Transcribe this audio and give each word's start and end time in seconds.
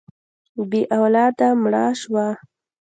بې 0.69 0.81
اولاده 0.97 1.47
مړه 1.61 1.85
شوه. 2.01 2.27